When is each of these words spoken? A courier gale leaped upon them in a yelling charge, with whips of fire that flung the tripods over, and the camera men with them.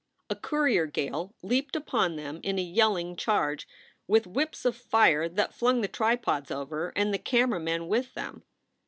A 0.31 0.35
courier 0.35 0.87
gale 0.87 1.35
leaped 1.43 1.75
upon 1.75 2.15
them 2.15 2.39
in 2.41 2.57
a 2.57 2.61
yelling 2.63 3.15
charge, 3.15 3.67
with 4.07 4.25
whips 4.25 4.65
of 4.65 4.75
fire 4.75 5.29
that 5.29 5.53
flung 5.53 5.81
the 5.81 5.87
tripods 5.87 6.49
over, 6.49 6.91
and 6.95 7.13
the 7.13 7.19
camera 7.19 7.59
men 7.59 7.87
with 7.87 8.15
them. 8.15 8.41